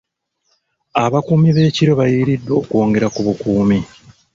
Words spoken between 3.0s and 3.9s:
ku bukuumi.